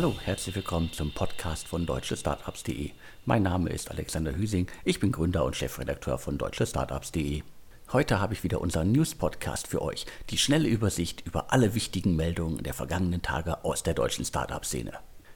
Hallo, 0.00 0.16
herzlich 0.24 0.56
willkommen 0.56 0.90
zum 0.94 1.12
Podcast 1.12 1.68
von 1.68 1.84
deutschestartups.de. 1.84 2.92
Mein 3.26 3.42
Name 3.42 3.68
ist 3.68 3.90
Alexander 3.90 4.34
Hüsing, 4.34 4.66
ich 4.82 4.98
bin 4.98 5.12
Gründer 5.12 5.44
und 5.44 5.56
Chefredakteur 5.56 6.16
von 6.16 6.38
deutschestartups.de. 6.38 7.42
Heute 7.92 8.18
habe 8.18 8.32
ich 8.32 8.42
wieder 8.42 8.62
unseren 8.62 8.92
News-Podcast 8.92 9.68
für 9.68 9.82
euch, 9.82 10.06
die 10.30 10.38
schnelle 10.38 10.68
Übersicht 10.68 11.26
über 11.26 11.52
alle 11.52 11.74
wichtigen 11.74 12.16
Meldungen 12.16 12.62
der 12.62 12.72
vergangenen 12.72 13.20
Tage 13.20 13.62
aus 13.62 13.82
der 13.82 13.92
deutschen 13.92 14.24
Startup-Szene. 14.24 14.94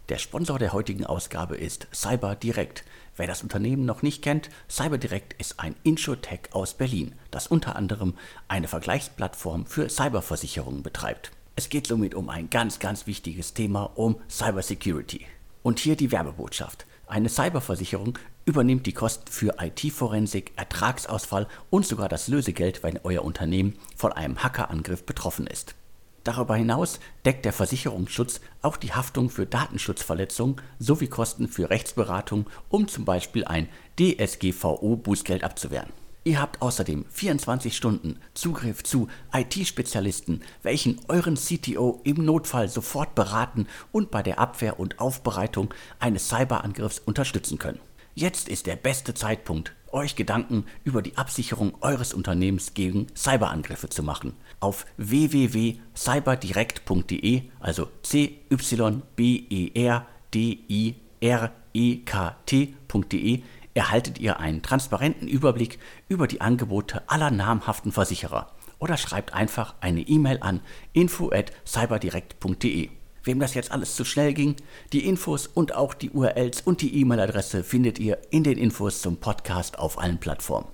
Der 0.09 0.17
Sponsor 0.17 0.59
der 0.59 0.73
heutigen 0.73 1.05
Ausgabe 1.05 1.59
ist 1.59 1.87
CyberDirect. 1.93 2.85
Wer 3.19 3.27
das 3.27 3.43
Unternehmen 3.43 3.85
noch 3.85 4.01
nicht 4.01 4.23
kennt, 4.23 4.49
CyberDirect 4.71 5.35
ist 5.35 5.61
ein 5.61 5.77
Insurtech 5.83 6.41
aus 6.53 6.73
Berlin, 6.73 7.15
das 7.31 7.49
unter 7.49 7.77
anderem 7.77 8.15
eine 8.49 8.69
Vergleichsplattform 8.69 9.67
für 9.67 9.91
Cyberversicherungen 9.91 10.83
betreibt. 10.83 11.33
Es 11.57 11.69
geht 11.69 11.87
somit 11.87 12.17
um 12.17 12.31
ein 12.31 12.51
ganz, 12.51 12.81
ganz 12.81 13.07
wichtiges 13.07 13.55
Thema, 13.55 13.85
um 13.95 14.17
Cybersecurity. 14.29 15.27
Und 15.63 15.79
hier 15.79 15.95
die 15.95 16.11
Werbebotschaft. 16.11 16.85
Eine 17.07 17.29
Cyberversicherung 17.29 18.19
übernimmt 18.45 18.87
die 18.87 18.93
Kosten 18.93 19.31
für 19.31 19.55
IT-Forensik, 19.61 20.53
Ertragsausfall 20.57 21.47
und 21.71 21.87
sogar 21.87 22.09
das 22.09 22.27
Lösegeld, 22.27 22.83
wenn 22.83 22.99
euer 23.05 23.25
Unternehmen 23.25 23.79
von 23.97 24.13
einem 24.13 24.43
Hackerangriff 24.43 25.07
betroffen 25.07 25.47
ist. 25.47 25.77
Darüber 26.25 26.57
hinaus 26.57 26.99
deckt 27.25 27.45
der 27.45 27.53
Versicherungsschutz 27.53 28.41
auch 28.63 28.77
die 28.77 28.93
Haftung 28.93 29.31
für 29.31 29.47
Datenschutzverletzungen 29.47 30.57
sowie 30.81 31.07
Kosten 31.07 31.47
für 31.47 31.71
Rechtsberatung, 31.71 32.47
um 32.69 32.89
zum 32.89 33.05
Beispiel 33.05 33.45
ein 33.45 33.69
DSGVO-Bußgeld 33.99 35.45
abzuwehren. 35.45 35.93
Ihr 36.27 36.41
habt 36.41 36.63
außerdem 36.63 37.05
24 37.11 37.77
Stunden 37.77 38.19
Zugriff 38.33 38.83
zu 38.83 39.09
IT-Spezialisten, 39.35 40.41
welchen 40.63 40.99
euren 41.09 41.35
CTO 41.35 42.01
im 42.03 42.25
Notfall 42.25 42.71
sofort 42.71 43.15
beraten 43.15 43.67
und 43.93 44.11
bei 44.11 44.23
der 44.23 44.39
Abwehr 44.39 44.81
und 44.81 45.01
Aufbereitung 45.01 45.75
eines 45.99 46.31
Cyberangriffs 46.31 47.01
unterstützen 47.01 47.59
können. 47.59 47.81
Jetzt 48.15 48.49
ist 48.49 48.67
der 48.67 48.77
beste 48.77 49.13
Zeitpunkt, 49.13 49.75
euch 49.93 50.17
Gedanken 50.17 50.65
über 50.83 51.03
die 51.03 51.19
Absicherung 51.19 51.75
eures 51.83 52.15
Unternehmens 52.15 52.73
gegen 52.73 53.09
Cyberangriffe 53.15 53.91
zu 53.91 54.03
machen. 54.03 54.33
Auf 54.61 54.87
www.cyberdirekt.de, 54.97 57.43
also 57.61 57.91
c 58.03 58.41
y 58.51 59.03
b 59.15 59.45
e 59.51 59.73
r 59.75 60.07
d 60.33 60.59
i 60.71 60.95
r 61.21 61.53
e 61.75 61.99
k 61.99 62.35
t.de 62.47 63.43
erhaltet 63.75 64.19
ihr 64.19 64.41
einen 64.41 64.63
transparenten 64.63 65.29
Überblick 65.29 65.79
über 66.09 66.27
die 66.27 66.41
Angebote 66.41 67.03
aller 67.09 67.31
namhaften 67.31 67.93
Versicherer 67.93 68.51
oder 68.79 68.97
schreibt 68.97 69.35
einfach 69.35 69.75
eine 69.81 70.01
E-Mail 70.01 70.39
an 70.41 70.61
info@cyberdirekt.de. 70.93 72.91
Wem 73.25 73.41
das 73.41 73.55
jetzt 73.55 73.73
alles 73.73 73.97
zu 73.97 74.05
schnell 74.05 74.35
ging, 74.35 74.57
die 74.93 75.07
Infos 75.07 75.47
und 75.47 75.75
auch 75.75 75.95
die 75.95 76.11
URLs 76.11 76.61
und 76.61 76.83
die 76.83 76.95
E-Mail-Adresse 77.01 77.65
findet 77.65 77.99
ihr 77.99 78.19
in 78.31 78.45
den 78.45 78.59
Infos 78.59 79.01
zum 79.01 79.17
Podcast 79.17 79.79
auf 79.79 79.99
allen 79.99 80.19
Plattformen. 80.19 80.69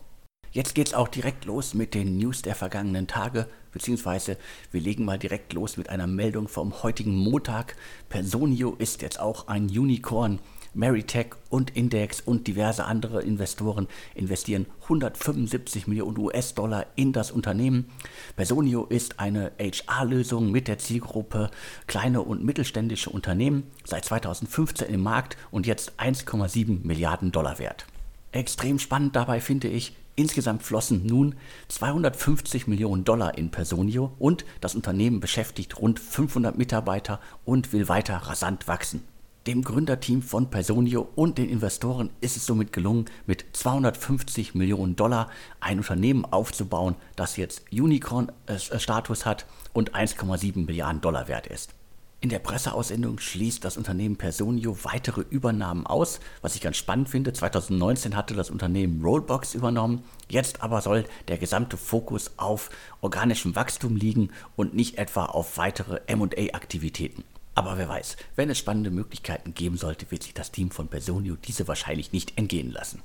Jetzt 0.52 0.74
geht's 0.74 0.94
auch 0.94 1.06
direkt 1.06 1.44
los 1.44 1.74
mit 1.74 1.94
den 1.94 2.18
News 2.18 2.42
der 2.42 2.56
vergangenen 2.56 3.06
Tage, 3.06 3.46
beziehungsweise 3.70 4.36
wir 4.72 4.80
legen 4.80 5.04
mal 5.04 5.16
direkt 5.16 5.52
los 5.52 5.76
mit 5.76 5.90
einer 5.90 6.08
Meldung 6.08 6.48
vom 6.48 6.82
heutigen 6.82 7.16
Montag. 7.16 7.76
Personio 8.08 8.74
ist 8.76 9.00
jetzt 9.00 9.20
auch 9.20 9.46
ein 9.46 9.66
Unicorn. 9.66 10.40
Meritech 10.72 11.34
und 11.48 11.76
Index 11.76 12.20
und 12.20 12.46
diverse 12.46 12.84
andere 12.84 13.22
Investoren 13.22 13.88
investieren 14.14 14.66
175 14.82 15.86
Millionen 15.86 16.16
US-Dollar 16.18 16.86
in 16.94 17.12
das 17.12 17.30
Unternehmen. 17.30 17.90
Personio 18.36 18.84
ist 18.84 19.18
eine 19.18 19.52
HR-Lösung 19.58 20.50
mit 20.50 20.68
der 20.68 20.78
Zielgruppe 20.78 21.50
kleine 21.86 22.22
und 22.22 22.44
mittelständische 22.44 23.10
Unternehmen, 23.10 23.64
seit 23.84 24.04
2015 24.04 24.88
im 24.88 25.02
Markt 25.02 25.36
und 25.50 25.66
jetzt 25.66 25.98
1,7 25.98 26.86
Milliarden 26.86 27.32
Dollar 27.32 27.58
wert. 27.58 27.86
Extrem 28.32 28.78
spannend 28.78 29.16
dabei 29.16 29.40
finde 29.40 29.68
ich, 29.68 29.96
Insgesamt 30.16 30.62
flossen 30.62 31.06
nun 31.06 31.34
250 31.68 32.66
Millionen 32.66 33.04
Dollar 33.04 33.38
in 33.38 33.50
Personio 33.50 34.12
und 34.18 34.44
das 34.60 34.74
Unternehmen 34.74 35.18
beschäftigt 35.18 35.78
rund 35.80 35.98
500 35.98 36.58
Mitarbeiter 36.58 37.20
und 37.46 37.72
will 37.72 37.88
weiter 37.88 38.16
rasant 38.16 38.68
wachsen. 38.68 39.02
Dem 39.46 39.62
Gründerteam 39.64 40.20
von 40.20 40.50
Personio 40.50 41.08
und 41.16 41.38
den 41.38 41.48
Investoren 41.48 42.10
ist 42.20 42.36
es 42.36 42.44
somit 42.44 42.74
gelungen, 42.74 43.06
mit 43.26 43.46
250 43.52 44.54
Millionen 44.54 44.96
Dollar 44.96 45.30
ein 45.60 45.78
Unternehmen 45.78 46.26
aufzubauen, 46.26 46.94
das 47.16 47.38
jetzt 47.38 47.62
Unicorn-Status 47.72 49.24
hat 49.24 49.46
und 49.72 49.94
1,7 49.94 50.66
Milliarden 50.66 51.00
Dollar 51.00 51.26
wert 51.26 51.46
ist. 51.46 51.72
In 52.20 52.28
der 52.28 52.38
Presseaussendung 52.38 53.18
schließt 53.18 53.64
das 53.64 53.78
Unternehmen 53.78 54.16
Personio 54.16 54.76
weitere 54.82 55.22
Übernahmen 55.22 55.86
aus, 55.86 56.20
was 56.42 56.54
ich 56.54 56.60
ganz 56.60 56.76
spannend 56.76 57.08
finde. 57.08 57.32
2019 57.32 58.14
hatte 58.14 58.34
das 58.34 58.50
Unternehmen 58.50 59.02
Rollbox 59.02 59.54
übernommen, 59.54 60.04
jetzt 60.28 60.62
aber 60.62 60.82
soll 60.82 61.06
der 61.28 61.38
gesamte 61.38 61.78
Fokus 61.78 62.32
auf 62.36 62.68
organischem 63.00 63.56
Wachstum 63.56 63.96
liegen 63.96 64.28
und 64.54 64.74
nicht 64.74 64.98
etwa 64.98 65.24
auf 65.24 65.56
weitere 65.56 66.00
MA-Aktivitäten. 66.14 67.24
Aber 67.54 67.78
wer 67.78 67.88
weiß, 67.88 68.16
wenn 68.36 68.50
es 68.50 68.58
spannende 68.58 68.90
Möglichkeiten 68.90 69.54
geben 69.54 69.76
sollte, 69.76 70.10
wird 70.10 70.22
sich 70.22 70.34
das 70.34 70.52
Team 70.52 70.70
von 70.70 70.88
Personio 70.88 71.36
diese 71.36 71.68
wahrscheinlich 71.68 72.12
nicht 72.12 72.38
entgehen 72.38 72.70
lassen. 72.70 73.02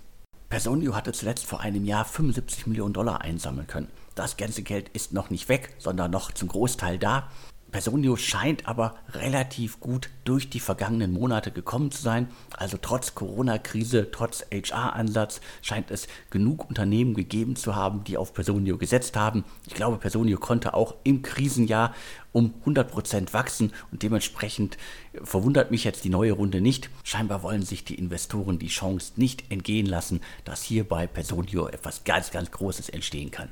Personio 0.50 0.96
hatte 0.96 1.12
zuletzt 1.12 1.46
vor 1.46 1.62
einem 1.62 1.86
Jahr 1.86 2.06
75 2.06 2.68
Millionen 2.68 2.94
Dollar 2.94 3.22
einsammeln 3.22 3.68
können. 3.68 3.90
Das 4.14 4.38
ganze 4.38 4.62
Geld 4.62 4.90
ist 4.90 5.12
noch 5.12 5.30
nicht 5.30 5.50
weg, 5.50 5.74
sondern 5.80 6.12
noch 6.12 6.32
zum 6.32 6.48
Großteil 6.48 7.00
da. 7.00 7.30
Personio 7.76 8.16
scheint 8.16 8.70
aber 8.70 8.96
relativ 9.12 9.82
gut 9.82 10.10
durch 10.24 10.50
die 10.50 10.62
vergangenen 10.62 11.12
Monate 11.12 11.52
gekommen 11.52 11.92
zu 11.92 12.02
sein. 12.02 12.30
Also 12.56 12.78
trotz 12.82 13.16
Corona-Krise, 13.16 14.12
trotz 14.14 14.46
HR-Ansatz 14.50 15.42
scheint 15.62 15.92
es 15.92 16.08
genug 16.30 16.70
Unternehmen 16.70 17.16
gegeben 17.16 17.58
zu 17.58 17.76
haben, 17.76 18.06
die 18.06 18.16
auf 18.16 18.34
Personio 18.34 18.78
gesetzt 18.78 19.18
haben. 19.18 19.44
Ich 19.68 19.74
glaube, 19.74 19.98
Personio 19.98 20.38
konnte 20.38 20.74
auch 20.74 20.96
im 21.04 21.22
Krisenjahr 21.22 21.94
um 22.32 22.54
100% 22.66 23.34
wachsen 23.34 23.74
und 23.92 24.04
dementsprechend 24.04 24.78
verwundert 25.22 25.70
mich 25.70 25.84
jetzt 25.84 26.06
die 26.06 26.10
neue 26.10 26.32
Runde 26.32 26.62
nicht. 26.62 26.90
Scheinbar 27.04 27.44
wollen 27.44 27.64
sich 27.64 27.84
die 27.84 27.96
Investoren 27.96 28.58
die 28.58 28.68
Chance 28.68 29.12
nicht 29.18 29.52
entgehen 29.52 29.86
lassen, 29.86 30.22
dass 30.46 30.64
hier 30.64 30.88
bei 30.88 31.08
Personio 31.08 31.68
etwas 31.68 32.06
ganz, 32.06 32.32
ganz 32.32 32.52
Großes 32.52 32.88
entstehen 32.88 33.32
kann. 33.32 33.50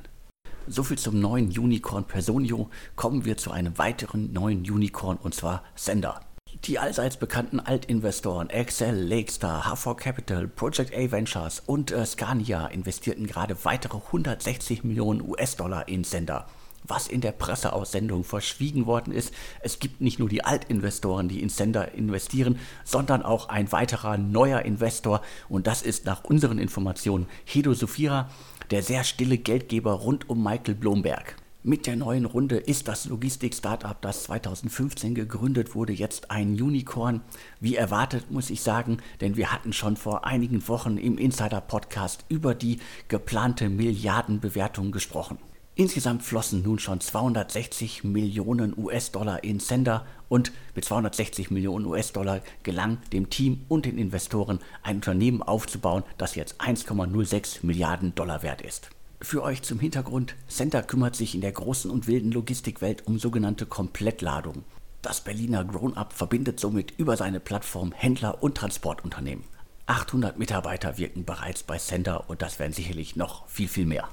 Soviel 0.66 0.98
zum 0.98 1.20
neuen 1.20 1.46
Unicorn 1.48 2.04
Personio. 2.04 2.70
Kommen 2.96 3.24
wir 3.24 3.36
zu 3.36 3.50
einem 3.50 3.76
weiteren 3.76 4.32
neuen 4.32 4.60
Unicorn 4.60 5.18
und 5.18 5.34
zwar 5.34 5.62
Sender. 5.74 6.20
Die 6.64 6.78
allseits 6.78 7.18
bekannten 7.18 7.60
Altinvestoren 7.60 8.48
Excel, 8.48 8.96
Lakestar, 8.96 9.64
HV 9.64 9.96
Capital, 9.96 10.48
Project 10.48 10.94
A 10.94 11.10
Ventures 11.10 11.62
und 11.66 11.90
äh, 11.90 12.06
Scania 12.06 12.66
investierten 12.68 13.26
gerade 13.26 13.56
weitere 13.64 13.98
160 13.98 14.84
Millionen 14.84 15.20
US-Dollar 15.20 15.88
in 15.88 16.04
Sender. 16.04 16.46
Was 16.86 17.08
in 17.08 17.22
der 17.22 17.32
Presseaussendung 17.32 18.24
verschwiegen 18.24 18.84
worden 18.84 19.12
ist, 19.12 19.32
es 19.60 19.78
gibt 19.78 20.02
nicht 20.02 20.18
nur 20.18 20.28
die 20.28 20.44
Altinvestoren, 20.44 21.28
die 21.28 21.40
in 21.40 21.48
Sender 21.48 21.92
investieren, 21.92 22.58
sondern 22.84 23.22
auch 23.22 23.48
ein 23.48 23.72
weiterer 23.72 24.18
neuer 24.18 24.60
Investor 24.62 25.22
und 25.48 25.66
das 25.66 25.80
ist 25.80 26.04
nach 26.04 26.24
unseren 26.24 26.58
Informationen 26.58 27.26
Hedo 27.44 27.72
Sophira 27.72 28.30
der 28.70 28.82
sehr 28.82 29.04
stille 29.04 29.38
Geldgeber 29.38 29.92
rund 29.92 30.28
um 30.28 30.42
Michael 30.42 30.74
Blomberg. 30.74 31.36
Mit 31.66 31.86
der 31.86 31.96
neuen 31.96 32.26
Runde 32.26 32.58
ist 32.58 32.88
das 32.88 33.06
Logistik-Startup, 33.06 33.98
das 34.02 34.24
2015 34.24 35.14
gegründet 35.14 35.74
wurde, 35.74 35.94
jetzt 35.94 36.30
ein 36.30 36.60
Unicorn. 36.60 37.22
Wie 37.58 37.74
erwartet, 37.74 38.30
muss 38.30 38.50
ich 38.50 38.60
sagen, 38.60 38.98
denn 39.22 39.38
wir 39.38 39.50
hatten 39.50 39.72
schon 39.72 39.96
vor 39.96 40.26
einigen 40.26 40.68
Wochen 40.68 40.98
im 40.98 41.16
Insider-Podcast 41.16 42.26
über 42.28 42.54
die 42.54 42.80
geplante 43.08 43.70
Milliardenbewertung 43.70 44.92
gesprochen. 44.92 45.38
Insgesamt 45.76 46.22
flossen 46.22 46.62
nun 46.62 46.78
schon 46.78 47.00
260 47.00 48.04
Millionen 48.04 48.78
US-Dollar 48.78 49.42
in 49.42 49.58
Sender 49.58 50.06
und 50.28 50.52
mit 50.76 50.84
260 50.84 51.50
Millionen 51.50 51.86
US-Dollar 51.86 52.42
gelang 52.62 52.98
dem 53.12 53.28
Team 53.28 53.64
und 53.68 53.84
den 53.84 53.98
Investoren 53.98 54.60
ein 54.84 54.96
Unternehmen 54.96 55.42
aufzubauen, 55.42 56.04
das 56.16 56.36
jetzt 56.36 56.60
1,06 56.60 57.66
Milliarden 57.66 58.14
Dollar 58.14 58.44
wert 58.44 58.62
ist. 58.62 58.90
Für 59.20 59.42
euch 59.42 59.62
zum 59.62 59.80
Hintergrund, 59.80 60.36
Sender 60.46 60.82
kümmert 60.82 61.16
sich 61.16 61.34
in 61.34 61.40
der 61.40 61.52
großen 61.52 61.90
und 61.90 62.06
wilden 62.06 62.30
Logistikwelt 62.30 63.04
um 63.08 63.18
sogenannte 63.18 63.66
Komplettladung. 63.66 64.62
Das 65.02 65.22
Berliner 65.22 65.64
Grown-Up 65.64 66.12
verbindet 66.12 66.60
somit 66.60 66.92
über 66.98 67.16
seine 67.16 67.40
Plattform 67.40 67.90
Händler 67.90 68.44
und 68.44 68.56
Transportunternehmen. 68.56 69.44
800 69.86 70.38
Mitarbeiter 70.38 70.98
wirken 70.98 71.24
bereits 71.24 71.64
bei 71.64 71.78
Sender 71.78 72.30
und 72.30 72.42
das 72.42 72.60
werden 72.60 72.72
sicherlich 72.72 73.16
noch 73.16 73.48
viel, 73.48 73.68
viel 73.68 73.86
mehr. 73.86 74.08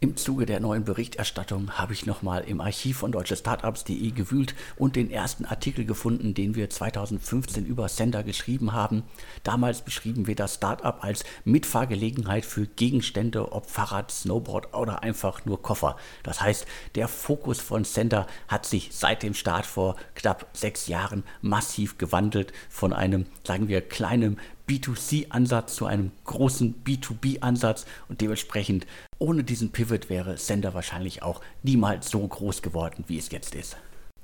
Im 0.00 0.16
Zuge 0.16 0.46
der 0.46 0.60
neuen 0.60 0.84
Berichterstattung 0.84 1.72
habe 1.72 1.92
ich 1.92 2.06
nochmal 2.06 2.44
im 2.44 2.60
Archiv 2.60 2.98
von 2.98 3.10
deutschestartups.de 3.10 4.12
gewühlt 4.12 4.54
und 4.76 4.94
den 4.94 5.10
ersten 5.10 5.44
Artikel 5.44 5.84
gefunden, 5.84 6.34
den 6.34 6.54
wir 6.54 6.70
2015 6.70 7.66
über 7.66 7.88
Sender 7.88 8.22
geschrieben 8.22 8.72
haben. 8.72 9.02
Damals 9.42 9.82
beschrieben 9.82 10.28
wir 10.28 10.36
das 10.36 10.54
Startup 10.54 11.02
als 11.02 11.24
Mitfahrgelegenheit 11.44 12.44
für 12.44 12.68
Gegenstände, 12.68 13.50
ob 13.50 13.68
Fahrrad, 13.68 14.12
Snowboard 14.12 14.72
oder 14.72 15.02
einfach 15.02 15.44
nur 15.44 15.62
Koffer. 15.62 15.96
Das 16.22 16.40
heißt, 16.40 16.64
der 16.94 17.08
Fokus 17.08 17.60
von 17.60 17.82
Sender 17.82 18.28
hat 18.46 18.66
sich 18.66 18.90
seit 18.92 19.24
dem 19.24 19.34
Start 19.34 19.66
vor 19.66 19.96
knapp 20.14 20.46
sechs 20.52 20.86
Jahren 20.86 21.24
massiv 21.42 21.98
gewandelt 21.98 22.52
von 22.68 22.92
einem, 22.92 23.26
sagen 23.42 23.66
wir, 23.66 23.80
kleinen 23.80 24.38
B2C-Ansatz 24.68 25.74
zu 25.74 25.86
einem 25.86 26.12
großen 26.24 26.84
B2B-Ansatz 26.84 27.86
und 28.08 28.20
dementsprechend 28.20 28.86
ohne 29.18 29.42
diesen 29.42 29.72
Pivot 29.72 30.10
wäre 30.10 30.36
Sender 30.36 30.74
wahrscheinlich 30.74 31.22
auch 31.22 31.40
niemals 31.62 32.10
so 32.10 32.26
groß 32.26 32.62
geworden, 32.62 33.04
wie 33.08 33.18
es 33.18 33.30
jetzt 33.30 33.54
ist. 33.54 33.76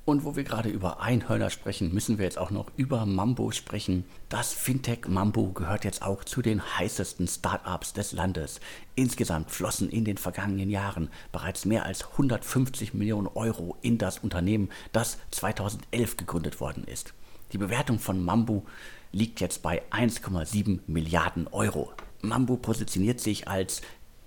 Und 0.06 0.24
wo 0.24 0.36
wir 0.36 0.44
gerade 0.44 0.68
über 0.68 1.00
Einhörner 1.00 1.48
sprechen, 1.48 1.94
müssen 1.94 2.18
wir 2.18 2.26
jetzt 2.26 2.36
auch 2.36 2.50
noch 2.50 2.66
über 2.76 3.06
Mambo 3.06 3.52
sprechen. 3.52 4.04
Das 4.28 4.52
Fintech 4.52 5.08
Mambo 5.08 5.52
gehört 5.52 5.84
jetzt 5.84 6.02
auch 6.02 6.24
zu 6.24 6.42
den 6.42 6.62
heißesten 6.62 7.26
Startups 7.26 7.94
des 7.94 8.12
Landes. 8.12 8.60
Insgesamt 8.96 9.50
flossen 9.50 9.88
in 9.88 10.04
den 10.04 10.18
vergangenen 10.18 10.68
Jahren 10.68 11.08
bereits 11.32 11.64
mehr 11.64 11.86
als 11.86 12.04
150 12.12 12.92
Millionen 12.92 13.28
Euro 13.28 13.78
in 13.80 13.96
das 13.96 14.18
Unternehmen, 14.18 14.68
das 14.92 15.16
2011 15.30 16.18
gegründet 16.18 16.60
worden 16.60 16.84
ist. 16.84 17.14
Die 17.52 17.58
Bewertung 17.58 17.98
von 17.98 18.22
Mambo 18.22 18.66
liegt 19.14 19.40
jetzt 19.40 19.62
bei 19.62 19.82
1,7 19.90 20.80
Milliarden 20.86 21.46
Euro. 21.48 21.92
Mambo 22.20 22.56
positioniert 22.56 23.20
sich 23.20 23.48
als 23.48 23.82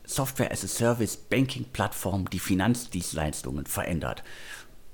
Software 0.06 0.52
as 0.52 0.64
a 0.64 0.68
Service 0.68 1.18
Banking 1.18 1.66
Plattform, 1.74 2.30
die 2.30 2.40
Finanzdienstleistungen 2.40 3.66
verändert. 3.66 4.24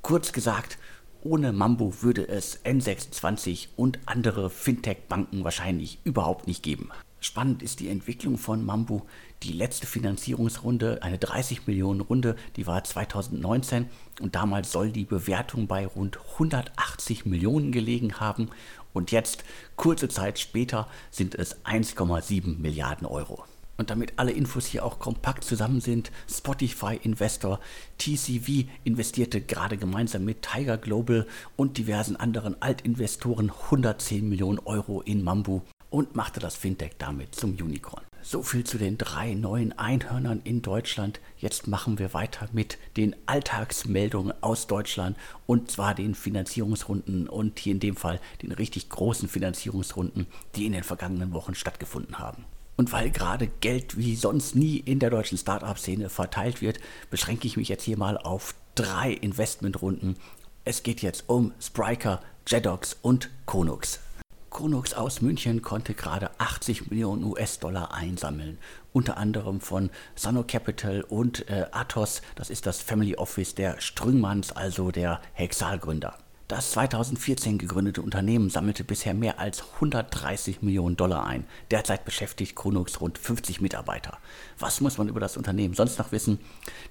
Kurz 0.01 0.31
gesagt, 0.31 0.77
ohne 1.21 1.53
Mambo 1.53 2.01
würde 2.01 2.27
es 2.27 2.65
N26 2.65 3.67
und 3.77 3.99
andere 4.05 4.49
Fintech-Banken 4.49 5.43
wahrscheinlich 5.43 5.99
überhaupt 6.03 6.47
nicht 6.47 6.63
geben. 6.63 6.89
Spannend 7.21 7.63
ist 7.63 7.79
die 7.79 7.87
Entwicklung 7.87 8.37
von 8.37 8.65
Mambo. 8.65 9.05
Die 9.43 9.53
letzte 9.53 9.87
Finanzierungsrunde, 9.87 11.01
eine 11.03 11.17
30 11.17 11.67
Millionen 11.67 12.01
Runde, 12.01 12.35
die 12.57 12.67
war 12.67 12.83
2019 12.83 13.89
und 14.19 14.35
damals 14.35 14.73
soll 14.73 14.91
die 14.91 15.05
Bewertung 15.05 15.67
bei 15.67 15.85
rund 15.85 16.19
180 16.33 17.25
Millionen 17.25 17.71
gelegen 17.71 18.19
haben 18.19 18.49
und 18.93 19.11
jetzt, 19.11 19.43
kurze 19.75 20.07
Zeit 20.07 20.39
später, 20.39 20.87
sind 21.11 21.35
es 21.35 21.63
1,7 21.65 22.59
Milliarden 22.59 23.07
Euro. 23.07 23.43
Und 23.75 23.89
damit 23.89 24.13
alle 24.17 24.31
Infos 24.31 24.67
hier 24.67 24.85
auch 24.85 24.99
kompakt 24.99 25.43
zusammen 25.43 25.81
sind, 25.81 26.11
Spotify 26.29 26.99
Investor 27.01 27.59
TCV 27.97 28.69
investierte 28.83 29.41
gerade 29.41 29.77
gemeinsam 29.77 30.25
mit 30.25 30.43
Tiger 30.43 30.77
Global 30.77 31.25
und 31.55 31.77
diversen 31.77 32.15
anderen 32.15 32.61
Altinvestoren 32.61 33.49
110 33.49 34.29
Millionen 34.29 34.59
Euro 34.59 35.01
in 35.01 35.23
Mambu 35.23 35.61
und 35.89 36.15
machte 36.15 36.39
das 36.39 36.55
Fintech 36.55 36.93
damit 36.99 37.33
zum 37.33 37.51
Unicorn. 37.51 38.03
So 38.25 38.41
viel 38.41 38.63
zu 38.63 38.77
den 38.77 38.97
drei 38.97 39.33
neuen 39.33 39.77
Einhörnern 39.77 40.39
in 40.45 40.61
Deutschland. 40.61 41.19
Jetzt 41.37 41.67
machen 41.67 41.99
wir 41.99 42.13
weiter 42.13 42.47
mit 42.53 42.77
den 42.95 43.17
Alltagsmeldungen 43.25 44.33
aus 44.39 44.65
Deutschland 44.65 45.17
und 45.45 45.69
zwar 45.69 45.93
den 45.93 46.15
Finanzierungsrunden 46.15 47.27
und 47.27 47.59
hier 47.59 47.73
in 47.73 47.81
dem 47.81 47.97
Fall 47.97 48.21
den 48.41 48.53
richtig 48.53 48.87
großen 48.87 49.27
Finanzierungsrunden, 49.27 50.25
die 50.55 50.65
in 50.65 50.71
den 50.71 50.83
vergangenen 50.83 51.33
Wochen 51.33 51.53
stattgefunden 51.53 52.17
haben. 52.17 52.45
Und 52.77 52.93
weil 52.93 53.11
gerade 53.11 53.51
Geld 53.59 53.97
wie 53.97 54.15
sonst 54.15 54.55
nie 54.55 54.77
in 54.77 54.99
der 54.99 55.09
deutschen 55.09 55.37
Startup-Szene 55.37 56.07
verteilt 56.07 56.61
wird, 56.61 56.79
beschränke 57.09 57.45
ich 57.45 57.57
mich 57.57 57.67
jetzt 57.67 57.83
hier 57.83 57.97
mal 57.97 58.17
auf 58.17 58.55
drei 58.75 59.11
Investmentrunden. 59.11 60.15
Es 60.63 60.83
geht 60.83 61.01
jetzt 61.01 61.25
um 61.27 61.51
Spriker, 61.59 62.21
Jedox 62.47 62.95
und 63.01 63.29
Konux. 63.45 63.99
Konux 64.53 64.93
aus 64.93 65.21
München 65.21 65.63
konnte 65.63 65.95
gerade 65.95 66.29
80 66.37 66.91
Millionen 66.91 67.23
US-Dollar 67.23 67.91
einsammeln, 67.91 68.59
unter 68.93 69.17
anderem 69.17 69.59
von 69.59 69.89
Sano 70.15 70.43
Capital 70.47 71.01
und 71.01 71.49
äh, 71.49 71.65
Athos, 71.71 72.21
das 72.35 72.51
ist 72.51 72.67
das 72.67 72.79
Family 72.79 73.15
Office 73.15 73.55
der 73.55 73.81
Strüngmanns, 73.81 74.51
also 74.51 74.91
der 74.91 75.19
Hexal-Gründer. 75.33 76.22
Das 76.49 76.71
2014 76.71 77.57
gegründete 77.57 78.01
Unternehmen 78.01 78.49
sammelte 78.49 78.83
bisher 78.83 79.13
mehr 79.13 79.39
als 79.39 79.63
130 79.75 80.61
Millionen 80.61 80.97
Dollar 80.97 81.25
ein. 81.25 81.45
Derzeit 81.71 82.03
beschäftigt 82.03 82.53
Chronux 82.53 82.99
rund 82.99 83.17
50 83.17 83.61
Mitarbeiter. 83.61 84.17
Was 84.59 84.81
muss 84.81 84.97
man 84.97 85.07
über 85.07 85.21
das 85.21 85.37
Unternehmen 85.37 85.73
sonst 85.73 85.97
noch 85.99 86.11
wissen? 86.11 86.39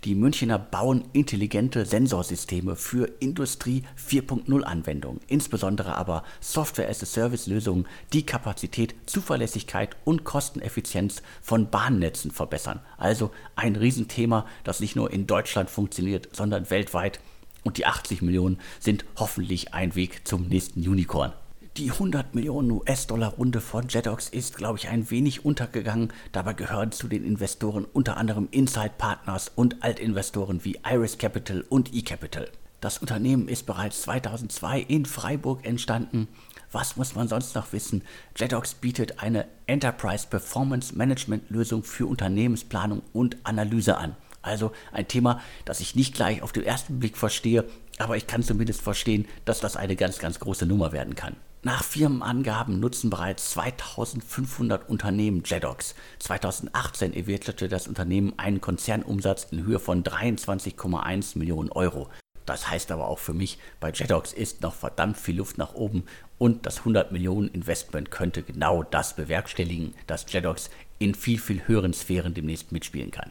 Die 0.04 0.14
Münchner 0.14 0.58
bauen 0.58 1.04
intelligente 1.12 1.84
Sensorsysteme 1.84 2.76
für 2.76 3.10
Industrie 3.20 3.82
4.0 3.98 4.62
Anwendungen, 4.62 5.20
insbesondere 5.28 5.96
aber 5.98 6.24
Software-as-a-Service-Lösungen, 6.40 7.86
die 8.14 8.24
Kapazität, 8.24 8.94
Zuverlässigkeit 9.04 9.96
und 10.06 10.24
Kosteneffizienz 10.24 11.22
von 11.42 11.68
Bahnnetzen 11.68 12.30
verbessern. 12.30 12.80
Also 12.96 13.30
ein 13.54 13.76
Riesenthema, 13.76 14.46
das 14.64 14.80
nicht 14.80 14.96
nur 14.96 15.12
in 15.12 15.26
Deutschland 15.26 15.68
funktioniert, 15.68 16.30
sondern 16.32 16.70
weltweit 16.70 17.20
und 17.64 17.78
die 17.78 17.86
80 17.86 18.22
Millionen 18.22 18.58
sind 18.80 19.04
hoffentlich 19.16 19.74
ein 19.74 19.94
Weg 19.94 20.26
zum 20.26 20.48
nächsten 20.48 20.86
Unicorn. 20.86 21.32
Die 21.78 21.90
100 21.90 22.34
Millionen 22.34 22.70
US-Dollar-Runde 22.70 23.62
von 23.62 23.88
Jedox 23.88 24.28
ist, 24.28 24.58
glaube 24.58 24.78
ich, 24.78 24.88
ein 24.88 25.10
wenig 25.10 25.46
untergegangen. 25.46 26.12
Dabei 26.30 26.52
gehören 26.52 26.92
zu 26.92 27.08
den 27.08 27.24
Investoren 27.24 27.86
unter 27.90 28.18
anderem 28.18 28.48
Inside 28.50 28.92
Partners 28.98 29.50
und 29.54 29.82
Altinvestoren 29.82 30.66
wie 30.66 30.78
Iris 30.84 31.16
Capital 31.16 31.64
und 31.70 31.94
eCapital. 31.94 32.50
Das 32.82 32.98
Unternehmen 32.98 33.48
ist 33.48 33.64
bereits 33.64 34.02
2002 34.02 34.80
in 34.80 35.06
Freiburg 35.06 35.64
entstanden. 35.64 36.28
Was 36.72 36.96
muss 36.96 37.14
man 37.14 37.28
sonst 37.28 37.54
noch 37.54 37.72
wissen? 37.72 38.02
Jedox 38.36 38.74
bietet 38.74 39.22
eine 39.22 39.46
Enterprise 39.66 40.26
Performance 40.28 40.94
Management 40.94 41.48
Lösung 41.48 41.84
für 41.84 42.06
Unternehmensplanung 42.06 43.02
und 43.14 43.38
Analyse 43.44 43.96
an. 43.96 44.14
Also 44.42 44.72
ein 44.92 45.08
Thema, 45.08 45.40
das 45.64 45.80
ich 45.80 45.94
nicht 45.94 46.14
gleich 46.14 46.42
auf 46.42 46.52
den 46.52 46.64
ersten 46.64 46.98
Blick 46.98 47.16
verstehe, 47.16 47.64
aber 47.98 48.16
ich 48.16 48.26
kann 48.26 48.42
zumindest 48.42 48.82
verstehen, 48.82 49.26
dass 49.44 49.60
das 49.60 49.76
eine 49.76 49.96
ganz, 49.96 50.18
ganz 50.18 50.40
große 50.40 50.66
Nummer 50.66 50.92
werden 50.92 51.14
kann. 51.14 51.36
Nach 51.64 51.84
Firmenangaben 51.84 52.80
nutzen 52.80 53.08
bereits 53.08 53.50
2500 53.52 54.88
Unternehmen 54.88 55.44
JEDOX. 55.44 55.94
2018 56.18 57.14
erwirtschaftete 57.14 57.68
das 57.68 57.86
Unternehmen 57.86 58.32
einen 58.36 58.60
Konzernumsatz 58.60 59.46
in 59.52 59.64
Höhe 59.64 59.78
von 59.78 60.02
23,1 60.02 61.38
Millionen 61.38 61.70
Euro. 61.70 62.08
Das 62.46 62.68
heißt 62.68 62.90
aber 62.90 63.06
auch 63.06 63.20
für 63.20 63.34
mich, 63.34 63.58
bei 63.78 63.92
JEDOX 63.92 64.32
ist 64.32 64.62
noch 64.62 64.74
verdammt 64.74 65.16
viel 65.16 65.36
Luft 65.36 65.56
nach 65.56 65.74
oben 65.74 66.02
und 66.36 66.66
das 66.66 66.78
100 66.78 67.12
Millionen 67.12 67.46
Investment 67.46 68.10
könnte 68.10 68.42
genau 68.42 68.82
das 68.82 69.14
bewerkstelligen, 69.14 69.94
dass 70.08 70.26
JEDOX 70.32 70.68
in 70.98 71.14
viel, 71.14 71.38
viel 71.38 71.68
höheren 71.68 71.92
Sphären 71.92 72.34
demnächst 72.34 72.72
mitspielen 72.72 73.12
kann. 73.12 73.30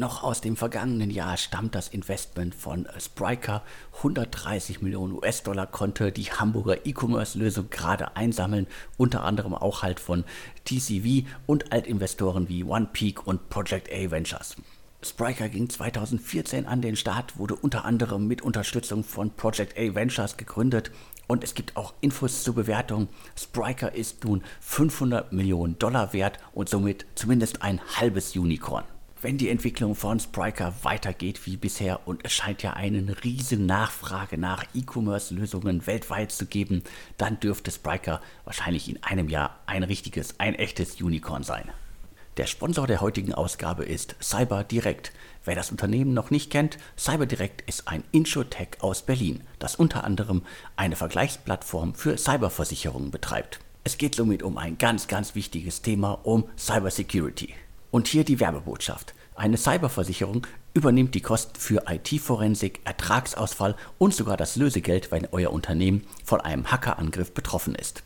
Noch 0.00 0.22
aus 0.22 0.40
dem 0.40 0.56
vergangenen 0.56 1.10
Jahr 1.10 1.36
stammt 1.36 1.74
das 1.74 1.88
Investment 1.88 2.54
von 2.54 2.88
Spryker. 2.98 3.62
130 3.98 4.80
Millionen 4.80 5.12
US-Dollar 5.12 5.66
konnte 5.66 6.10
die 6.10 6.32
Hamburger 6.32 6.86
E-Commerce-Lösung 6.86 7.68
gerade 7.68 8.16
einsammeln, 8.16 8.66
unter 8.96 9.24
anderem 9.24 9.52
auch 9.52 9.82
halt 9.82 10.00
von 10.00 10.24
TCV 10.64 11.28
und 11.44 11.70
Altinvestoren 11.70 12.48
wie 12.48 12.64
OnePeak 12.64 13.26
und 13.26 13.50
Project 13.50 13.92
A 13.92 14.10
Ventures. 14.10 14.56
Spryker 15.02 15.50
ging 15.50 15.68
2014 15.68 16.64
an 16.64 16.80
den 16.80 16.96
Start, 16.96 17.36
wurde 17.36 17.54
unter 17.54 17.84
anderem 17.84 18.26
mit 18.26 18.40
Unterstützung 18.40 19.04
von 19.04 19.28
Project 19.28 19.76
A 19.76 19.94
Ventures 19.94 20.38
gegründet 20.38 20.90
und 21.26 21.44
es 21.44 21.54
gibt 21.54 21.76
auch 21.76 21.92
Infos 22.00 22.42
zur 22.42 22.54
Bewertung. 22.54 23.08
Spryker 23.38 23.94
ist 23.94 24.24
nun 24.24 24.44
500 24.60 25.34
Millionen 25.34 25.78
Dollar 25.78 26.14
wert 26.14 26.38
und 26.54 26.70
somit 26.70 27.04
zumindest 27.16 27.60
ein 27.60 27.82
halbes 27.98 28.34
Unicorn 28.34 28.84
wenn 29.22 29.36
die 29.36 29.50
Entwicklung 29.50 29.94
von 29.94 30.18
Spryker 30.18 30.74
weitergeht 30.82 31.44
wie 31.46 31.56
bisher 31.56 32.06
und 32.06 32.24
es 32.24 32.32
scheint 32.32 32.62
ja 32.62 32.72
eine 32.72 33.22
riesen 33.22 33.66
Nachfrage 33.66 34.38
nach 34.38 34.64
E-Commerce-Lösungen 34.74 35.86
weltweit 35.86 36.32
zu 36.32 36.46
geben, 36.46 36.82
dann 37.18 37.38
dürfte 37.38 37.70
Spryker 37.70 38.20
wahrscheinlich 38.44 38.88
in 38.88 39.02
einem 39.02 39.28
Jahr 39.28 39.60
ein 39.66 39.82
richtiges, 39.82 40.40
ein 40.40 40.54
echtes 40.54 41.00
Unicorn 41.00 41.42
sein. 41.42 41.70
Der 42.36 42.46
Sponsor 42.46 42.86
der 42.86 43.00
heutigen 43.02 43.34
Ausgabe 43.34 43.84
ist 43.84 44.16
CyberDirect. 44.22 45.12
Wer 45.44 45.54
das 45.54 45.70
Unternehmen 45.70 46.14
noch 46.14 46.30
nicht 46.30 46.50
kennt, 46.50 46.78
CyberDirect 46.96 47.68
ist 47.68 47.88
ein 47.88 48.04
Insurtech 48.12 48.78
aus 48.80 49.02
Berlin, 49.02 49.42
das 49.58 49.76
unter 49.76 50.04
anderem 50.04 50.42
eine 50.76 50.96
Vergleichsplattform 50.96 51.94
für 51.94 52.16
Cyberversicherungen 52.16 53.10
betreibt. 53.10 53.60
Es 53.84 53.98
geht 53.98 54.14
somit 54.14 54.42
um 54.42 54.56
ein 54.56 54.78
ganz, 54.78 55.08
ganz 55.08 55.34
wichtiges 55.34 55.82
Thema, 55.82 56.12
um 56.22 56.48
Cybersecurity. 56.56 57.54
Und 57.90 58.08
hier 58.08 58.24
die 58.24 58.40
Werbebotschaft. 58.40 59.14
Eine 59.34 59.56
Cyberversicherung 59.56 60.46
übernimmt 60.74 61.14
die 61.14 61.22
Kosten 61.22 61.58
für 61.58 61.84
IT-Forensik, 61.88 62.80
Ertragsausfall 62.84 63.74
und 63.98 64.14
sogar 64.14 64.36
das 64.36 64.56
Lösegeld, 64.56 65.10
wenn 65.10 65.26
euer 65.32 65.52
Unternehmen 65.52 66.06
von 66.24 66.40
einem 66.40 66.70
Hackerangriff 66.70 67.32
betroffen 67.32 67.74
ist. 67.74 68.02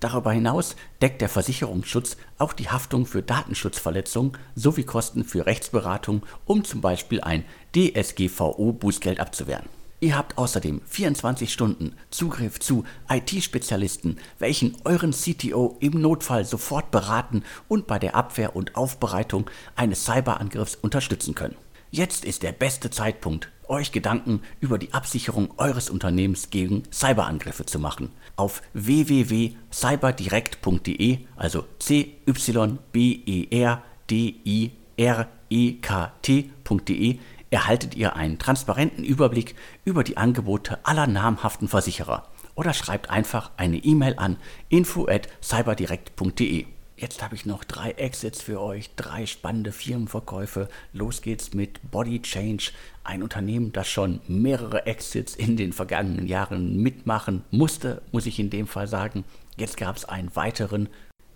Darüber 0.00 0.32
hinaus 0.32 0.76
deckt 1.02 1.20
der 1.20 1.28
Versicherungsschutz 1.28 2.16
auch 2.38 2.52
die 2.52 2.68
Haftung 2.68 3.04
für 3.04 3.22
Datenschutzverletzungen 3.22 4.32
sowie 4.54 4.84
Kosten 4.84 5.24
für 5.24 5.46
Rechtsberatung, 5.46 6.22
um 6.46 6.64
zum 6.64 6.80
Beispiel 6.80 7.20
ein 7.20 7.44
DSGVO-Bußgeld 7.74 9.18
abzuwehren. 9.18 9.66
Ihr 10.00 10.16
habt 10.16 10.38
außerdem 10.38 10.80
24 10.86 11.52
Stunden 11.52 11.96
Zugriff 12.10 12.60
zu 12.60 12.84
IT-Spezialisten, 13.08 14.18
welchen 14.38 14.76
euren 14.84 15.10
CTO 15.10 15.76
im 15.80 16.00
Notfall 16.00 16.44
sofort 16.44 16.92
beraten 16.92 17.42
und 17.66 17.88
bei 17.88 17.98
der 17.98 18.14
Abwehr 18.14 18.54
und 18.54 18.76
Aufbereitung 18.76 19.50
eines 19.74 20.04
Cyberangriffs 20.04 20.76
unterstützen 20.76 21.34
können. 21.34 21.56
Jetzt 21.90 22.24
ist 22.24 22.44
der 22.44 22.52
beste 22.52 22.90
Zeitpunkt, 22.90 23.50
euch 23.66 23.90
Gedanken 23.90 24.42
über 24.60 24.78
die 24.78 24.94
Absicherung 24.94 25.52
eures 25.56 25.90
Unternehmens 25.90 26.50
gegen 26.50 26.84
Cyberangriffe 26.92 27.66
zu 27.66 27.80
machen. 27.80 28.12
Auf 28.36 28.62
www.cyberdirekt.de, 28.74 31.18
also 31.34 31.64
c 31.80 32.14
y 32.26 32.78
b 32.92 33.20
e 33.26 33.48
r 33.50 33.82
d 34.08 34.36
i 34.44 34.70
r 34.96 35.28
e 35.50 35.72
k 35.80 36.12
t.de, 36.22 37.18
erhaltet 37.50 37.94
ihr 37.94 38.16
einen 38.16 38.38
transparenten 38.38 39.04
Überblick 39.04 39.54
über 39.84 40.04
die 40.04 40.16
Angebote 40.16 40.78
aller 40.84 41.06
namhaften 41.06 41.68
Versicherer 41.68 42.28
oder 42.54 42.74
schreibt 42.74 43.10
einfach 43.10 43.50
eine 43.56 43.76
E-Mail 43.78 44.14
an 44.16 44.36
info@cyberdirekt.de. 44.68 46.66
Jetzt 46.96 47.22
habe 47.22 47.36
ich 47.36 47.46
noch 47.46 47.62
drei 47.62 47.92
Exits 47.92 48.42
für 48.42 48.60
euch, 48.60 48.90
drei 48.96 49.24
spannende 49.26 49.70
Firmenverkäufe. 49.70 50.68
Los 50.92 51.22
geht's 51.22 51.54
mit 51.54 51.78
Body 51.92 52.20
Change, 52.20 52.72
ein 53.04 53.22
Unternehmen, 53.22 53.72
das 53.72 53.88
schon 53.88 54.18
mehrere 54.26 54.86
Exits 54.86 55.36
in 55.36 55.56
den 55.56 55.72
vergangenen 55.72 56.26
Jahren 56.26 56.82
mitmachen 56.82 57.44
musste, 57.52 58.02
muss 58.10 58.26
ich 58.26 58.40
in 58.40 58.50
dem 58.50 58.66
Fall 58.66 58.88
sagen. 58.88 59.22
Jetzt 59.56 59.76
gab 59.76 59.96
es 59.96 60.06
einen 60.06 60.34
weiteren. 60.34 60.88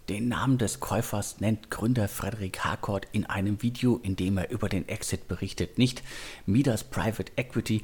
Den 0.08 0.26
Namen 0.26 0.58
des 0.58 0.80
Käufers 0.80 1.38
nennt 1.38 1.70
Gründer 1.70 2.08
Frederik 2.08 2.64
Harcourt 2.64 3.06
in 3.12 3.24
einem 3.26 3.62
Video, 3.62 4.00
in 4.02 4.16
dem 4.16 4.36
er 4.36 4.50
über 4.50 4.68
den 4.68 4.88
Exit 4.88 5.28
berichtet. 5.28 5.78
Nicht 5.78 6.02
Midas 6.44 6.82
Private 6.82 7.30
Equity, 7.36 7.82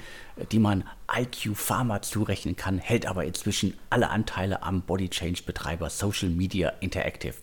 die 0.50 0.58
man 0.58 0.82
IQ 1.16 1.56
Pharma 1.56 2.02
zurechnen 2.02 2.56
kann, 2.56 2.78
hält 2.78 3.06
aber 3.06 3.24
inzwischen 3.24 3.74
alle 3.88 4.10
Anteile 4.10 4.64
am 4.64 4.82
Body 4.82 5.08
Change 5.08 5.44
Betreiber 5.46 5.90
Social 5.90 6.28
Media 6.28 6.70
Interactive. 6.80 7.34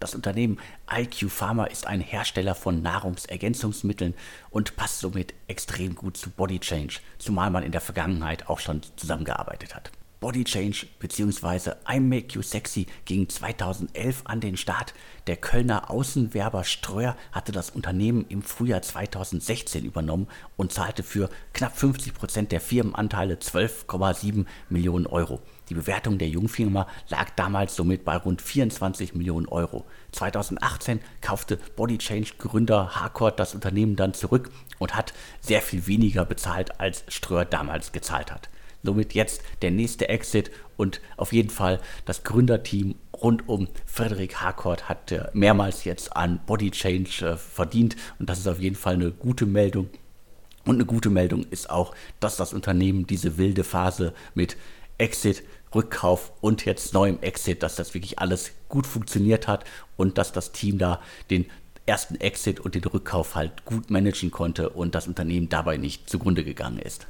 Das 0.00 0.14
Unternehmen 0.14 0.58
IQ 0.92 1.30
Pharma 1.30 1.64
ist 1.64 1.86
ein 1.86 2.02
Hersteller 2.02 2.54
von 2.54 2.82
Nahrungsergänzungsmitteln 2.82 4.12
und 4.50 4.76
passt 4.76 5.00
somit 5.00 5.32
extrem 5.46 5.94
gut 5.94 6.18
zu 6.18 6.28
Body 6.28 6.58
Change, 6.58 7.00
zumal 7.18 7.50
man 7.50 7.62
in 7.62 7.72
der 7.72 7.80
Vergangenheit 7.80 8.48
auch 8.50 8.58
schon 8.58 8.82
zusammengearbeitet 8.96 9.74
hat. 9.74 9.90
Body 10.20 10.44
Change 10.44 10.86
bzw. 10.98 11.72
I 11.90 11.98
Make 11.98 12.34
You 12.34 12.42
Sexy 12.42 12.84
ging 13.06 13.26
2011 13.26 14.20
an 14.24 14.40
den 14.40 14.58
Start. 14.58 14.92
Der 15.26 15.38
Kölner 15.38 15.90
Außenwerber 15.90 16.64
Ströer 16.64 17.16
hatte 17.32 17.52
das 17.52 17.70
Unternehmen 17.70 18.26
im 18.28 18.42
Frühjahr 18.42 18.82
2016 18.82 19.82
übernommen 19.82 20.28
und 20.58 20.72
zahlte 20.72 21.02
für 21.04 21.30
knapp 21.54 21.74
50 21.74 22.12
Prozent 22.12 22.52
der 22.52 22.60
Firmenanteile 22.60 23.36
12,7 23.36 24.44
Millionen 24.68 25.06
Euro. 25.06 25.40
Die 25.70 25.74
Bewertung 25.74 26.18
der 26.18 26.28
Jungfirma 26.28 26.86
lag 27.08 27.30
damals 27.36 27.74
somit 27.74 28.04
bei 28.04 28.18
rund 28.18 28.42
24 28.42 29.14
Millionen 29.14 29.48
Euro. 29.48 29.86
2018 30.12 31.00
kaufte 31.22 31.58
Body 31.76 31.96
Change 31.96 32.32
Gründer 32.36 32.94
Harcourt 32.94 33.40
das 33.40 33.54
Unternehmen 33.54 33.96
dann 33.96 34.12
zurück 34.12 34.50
und 34.78 34.94
hat 34.94 35.14
sehr 35.40 35.62
viel 35.62 35.86
weniger 35.86 36.26
bezahlt, 36.26 36.78
als 36.78 37.04
Ströer 37.08 37.46
damals 37.46 37.92
gezahlt 37.92 38.30
hat 38.30 38.50
somit 38.82 39.14
jetzt 39.14 39.42
der 39.62 39.70
nächste 39.70 40.08
Exit 40.08 40.50
und 40.76 41.00
auf 41.16 41.32
jeden 41.32 41.50
Fall 41.50 41.80
das 42.04 42.24
Gründerteam 42.24 42.94
rund 43.14 43.48
um 43.48 43.68
Frederik 43.86 44.36
Harcourt 44.36 44.88
hat 44.88 45.12
äh, 45.12 45.28
mehrmals 45.32 45.84
jetzt 45.84 46.16
an 46.16 46.40
Body 46.46 46.70
Change 46.70 47.26
äh, 47.26 47.36
verdient 47.36 47.96
und 48.18 48.30
das 48.30 48.38
ist 48.38 48.48
auf 48.48 48.60
jeden 48.60 48.76
Fall 48.76 48.94
eine 48.94 49.10
gute 49.10 49.46
Meldung. 49.46 49.90
Und 50.64 50.76
eine 50.76 50.84
gute 50.84 51.10
Meldung 51.10 51.44
ist 51.44 51.70
auch, 51.70 51.94
dass 52.20 52.36
das 52.36 52.52
Unternehmen 52.52 53.06
diese 53.06 53.38
wilde 53.38 53.64
Phase 53.64 54.12
mit 54.34 54.56
Exit, 54.98 55.42
Rückkauf 55.74 56.32
und 56.40 56.64
jetzt 56.66 56.92
neuem 56.92 57.20
Exit, 57.20 57.62
dass 57.62 57.76
das 57.76 57.94
wirklich 57.94 58.18
alles 58.18 58.52
gut 58.68 58.86
funktioniert 58.86 59.48
hat 59.48 59.64
und 59.96 60.18
dass 60.18 60.32
das 60.32 60.52
Team 60.52 60.78
da 60.78 61.00
den 61.30 61.46
ersten 61.86 62.16
Exit 62.16 62.60
und 62.60 62.74
den 62.74 62.84
Rückkauf 62.84 63.34
halt 63.34 63.64
gut 63.64 63.90
managen 63.90 64.30
konnte 64.30 64.70
und 64.70 64.94
das 64.94 65.08
Unternehmen 65.08 65.48
dabei 65.48 65.76
nicht 65.76 66.10
zugrunde 66.10 66.44
gegangen 66.44 66.78
ist. 66.78 67.06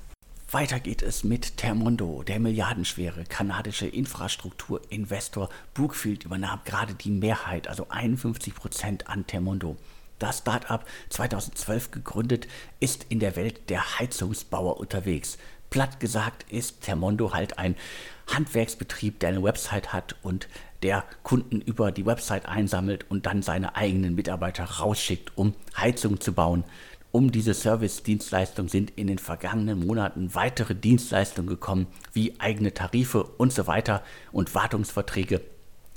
Weiter 0.53 0.81
geht 0.81 1.03
es 1.03 1.23
mit 1.23 1.59
Termondo. 1.59 2.25
Der 2.25 2.41
milliardenschwere 2.41 3.23
kanadische 3.23 3.87
Infrastrukturinvestor 3.87 5.49
Brookfield 5.75 6.25
übernahm 6.25 6.59
gerade 6.65 6.95
die 6.95 7.13
Mehrheit, 7.13 7.69
also 7.69 7.87
51 7.89 8.57
Prozent 8.57 9.09
an 9.09 9.29
Termondo. 9.29 9.77
Das 10.19 10.39
Startup, 10.39 10.85
2012 11.11 11.93
gegründet, 11.93 12.49
ist 12.81 13.07
in 13.11 13.21
der 13.21 13.37
Welt 13.37 13.71
der 13.71 14.01
Heizungsbauer 14.01 14.81
unterwegs. 14.81 15.39
Platt 15.71 16.01
gesagt 16.01 16.45
ist 16.51 16.81
Termondo 16.81 17.33
halt 17.33 17.59
ein 17.59 17.77
Handwerksbetrieb, 18.27 19.21
der 19.21 19.29
eine 19.29 19.45
Website 19.45 19.93
hat 19.93 20.17
und 20.23 20.49
der 20.83 21.05
Kunden 21.23 21.61
über 21.61 21.93
die 21.93 22.07
Website 22.07 22.47
einsammelt 22.47 23.09
und 23.09 23.27
dann 23.27 23.43
seine 23.43 23.77
eigenen 23.77 24.17
Mitarbeiter 24.17 24.65
rausschickt, 24.65 25.31
um 25.37 25.55
Heizungen 25.77 26.21
zu 26.21 26.33
bauen. 26.33 26.65
Um 27.13 27.33
diese 27.33 27.55
Service-Dienstleistung 27.55 28.69
sind 28.69 28.93
in 28.95 29.09
den 29.09 29.19
vergangenen 29.19 29.85
Monaten 29.85 30.33
weitere 30.35 30.77
Dienstleistungen 30.77 31.49
gekommen, 31.49 31.89
wie 32.13 32.39
eigene 32.39 32.73
Tarife 32.73 33.25
und 33.25 33.53
so 33.53 33.67
weiter 33.67 34.05
und 34.31 34.55
Wartungsverträge. 34.55 35.41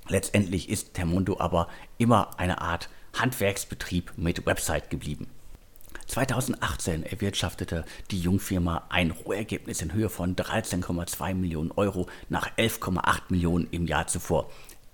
Letztendlich 0.08 0.70
ist 0.70 0.96
Termundo 0.96 1.40
aber 1.40 1.68
immer 2.00 2.40
eine 2.40 2.62
Art 2.62 2.90
Handwerksbetrieb 3.14 4.14
mit 4.18 4.48
Website 4.48 4.90
geblieben. 4.90 5.28
2018 6.08 7.04
erwirtschaftete 7.04 7.86
die 8.10 8.20
Jungfirma 8.20 8.86
ein 8.90 9.12
Rohergebnis 9.12 9.82
in 9.82 9.94
Höhe 9.94 10.10
von 10.10 10.36
13,2 10.36 11.36
Millionen 11.36 11.72
Euro 11.72 12.08
nach 12.30 12.50
11,8 12.58 13.22
Millionen 13.30 13.68
im 13.70 13.86
Jahr 13.86 14.08
zuvor. 14.08 14.50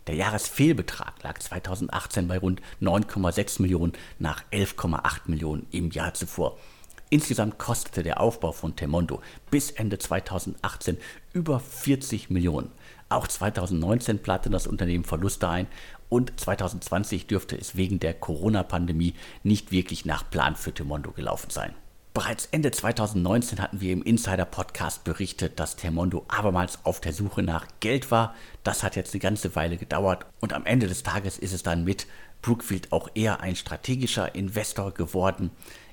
Der 0.09 0.17
Jahresfehlbetrag 0.17 1.21
lag 1.21 1.37
2018 1.37 2.27
bei 2.27 2.39
rund 2.39 2.63
9,6 2.81 3.61
Millionen 3.61 3.93
nach 4.17 4.43
11,8 4.51 5.19
Millionen 5.27 5.67
im 5.69 5.91
Jahr 5.91 6.15
zuvor. 6.15 6.57
Insgesamt 7.11 7.59
kostete 7.59 8.01
der 8.01 8.19
Aufbau 8.19 8.51
von 8.51 8.75
Temondo 8.75 9.21
bis 9.51 9.69
Ende 9.69 9.99
2018 9.99 10.97
über 11.31 11.59
40 11.59 12.31
Millionen. 12.31 12.71
Auch 13.09 13.27
2019 13.27 14.17
plante 14.23 14.49
das 14.49 14.65
Unternehmen 14.65 15.03
Verluste 15.03 15.47
ein 15.47 15.67
und 16.09 16.39
2020 16.39 17.27
dürfte 17.27 17.55
es 17.55 17.75
wegen 17.75 17.99
der 17.99 18.15
Corona-Pandemie 18.15 19.13
nicht 19.43 19.71
wirklich 19.71 20.05
nach 20.05 20.27
Plan 20.27 20.55
für 20.55 20.73
Temondo 20.73 21.11
gelaufen 21.11 21.51
sein. 21.51 21.75
Bereits 22.13 22.47
Ende 22.47 22.71
2019 22.71 23.61
hatten 23.61 23.81
wir 23.81 23.93
im 23.93 24.01
Insider-Podcast 24.01 25.03
berichtet, 25.03 25.59
dass 25.59 25.75
Termondo 25.75 26.25
abermals 26.27 26.79
auf 26.83 26.99
der 26.99 27.13
Suche 27.13 27.43
nach 27.43 27.67
Geld 27.81 28.09
war. 28.09 28.33
Das 28.63 28.81
hat 28.81 28.95
jetzt 28.95 29.13
eine 29.13 29.21
ganze 29.21 29.55
Weile 29.55 29.77
gedauert 29.77 30.25
und 30.39 30.53
am 30.53 30.65
Ende 30.65 30.87
des 30.87 31.03
Tages 31.03 31.37
ist 31.37 31.53
es 31.53 31.61
dann 31.61 31.83
mit 31.83 32.07
Brookfield 32.41 32.91
auch 32.91 33.09
eher 33.13 33.41
ein 33.41 33.55
strategischer 33.55 34.33
Investor 34.33 34.91
geworden. 34.91 35.51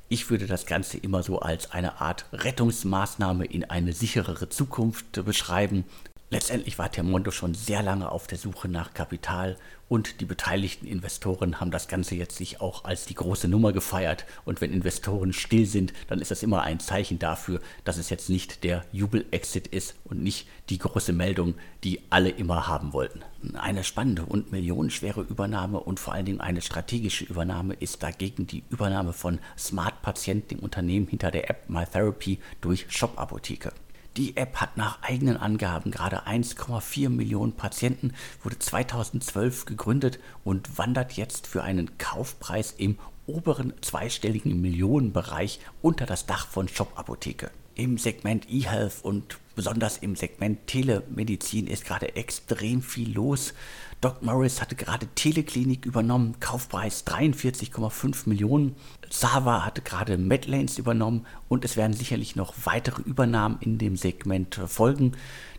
Ich 0.09 0.31
würde 0.31 0.47
das 0.47 0.65
Ganze 0.65 0.97
immer 0.97 1.23
so 1.23 1.41
als 1.41 1.73
eine 1.73 2.01
Art 2.01 2.25
Rettungsmaßnahme 2.33 3.45
in 3.45 3.65
eine 3.65 3.93
sicherere 3.93 4.49
Zukunft 4.49 5.23
beschreiben. 5.25 5.85
Letztendlich 6.29 6.77
war 6.77 6.91
Termondo 6.91 7.31
schon 7.31 7.55
sehr 7.55 7.85
lange 7.85 8.11
auf 8.11 8.27
der 8.27 8.37
Suche 8.37 8.67
nach 8.67 8.95
Kapital 8.95 9.57
und 9.89 10.21
die 10.21 10.25
beteiligten 10.25 10.85
Investoren 10.85 11.61
haben 11.61 11.71
das 11.71 11.87
Ganze 11.87 12.17
jetzt 12.17 12.37
sich 12.37 12.61
auch 12.61 12.85
als 12.85 13.07
die 13.07 13.15
große 13.15 13.47
Nummer 13.47 13.73
gefeiert. 13.73 14.27
Und 14.45 14.61
wenn 14.61 14.73
Investoren 14.73 15.33
still 15.33 15.67
sind, 15.67 15.93
dann 16.09 16.21
ist 16.21 16.33
das 16.33 16.43
immer 16.43 16.63
ein 16.63 16.81
Zeichen 16.81 17.21
dafür, 17.21 17.61
dass 17.85 17.97
es 17.97 18.11
jetzt 18.11 18.29
nicht 18.29 18.65
der 18.65 18.85
Jubel-Exit 18.91 19.69
ist 19.69 19.95
und 20.03 20.21
nicht 20.21 20.49
die 20.69 20.79
große 20.79 21.13
Meldung, 21.13 21.55
die 21.85 22.01
alle 22.11 22.31
immer 22.31 22.67
haben 22.67 22.93
wollten. 22.93 23.23
Eine 23.55 23.85
spannende 23.85 24.27
und 24.27 24.51
millionenschwere 24.51 25.21
Übernahme 25.21 25.79
und 25.79 26.01
vor 26.01 26.15
allen 26.15 26.27
Dingen 26.27 26.41
eine 26.41 26.61
strategische 26.63 27.25
Übernahme 27.25 27.75
ist 27.75 28.03
dagegen 28.03 28.49
die 28.49 28.65
Übernahme 28.71 29.13
von 29.13 29.39
Smart 29.57 30.03
Patient, 30.03 30.51
dem 30.51 30.59
Unternehmen 30.59 31.07
hinter 31.07 31.31
der 31.31 31.49
App 31.49 31.71
MyTherapy, 31.71 32.41
durch 32.61 32.87
Shop 32.89 33.17
Apotheke. 33.17 33.73
Die 34.17 34.39
App 34.39 34.57
hat 34.63 34.79
nach 34.79 35.03
eigenen 35.03 35.37
Angaben 35.37 35.91
gerade 35.91 36.27
1,4 36.27 37.11
Millionen 37.11 37.53
Patienten, 37.53 38.15
wurde 38.43 38.59
2012 38.59 39.67
gegründet 39.67 40.19
und 40.43 40.79
wandert 40.79 41.13
jetzt 41.13 41.47
für 41.47 41.63
einen 41.63 41.99
Kaufpreis 41.99 42.73
im 42.79 42.99
oberen 43.27 43.75
zweistelligen 43.83 44.59
Millionenbereich 44.59 45.61
unter 45.83 46.07
das 46.07 46.25
Dach 46.25 46.47
von 46.47 46.67
Shop 46.67 46.99
Apotheke. 46.99 47.51
Im 47.75 47.99
Segment 47.99 48.49
eHealth 48.49 49.05
und 49.05 49.39
Besonders 49.57 49.97
im 49.97 50.17
Segment 50.17 50.67
Telemedizin 50.67 51.67
ist 51.67 51.87
gerade 51.87 52.15
extrem 52.15 52.83
viel 52.83 53.15
los. 53.15 53.55
Doc 54.03 54.21
Morris 54.21 54.61
hatte 54.61 54.77
gerade 54.77 55.07
Teleklinik 55.15 55.87
übernommen, 55.87 56.39
Kaufpreis 56.41 57.07
43,5 57.07 58.29
Millionen. 58.29 58.77
Sava 59.09 59.65
hatte 59.65 59.81
gerade 59.81 60.19
Medlanes 60.19 60.77
übernommen 60.77 61.25
und 61.49 61.65
es 61.65 61.79
werden 61.79 61.95
sicherlich 61.95 62.37
noch 62.37 62.53
weitere 62.65 63.01
Übernahmen 63.01 63.57
in 63.61 63.79
dem 63.79 63.97
Segment 63.97 64.61
folgen. 64.67 65.13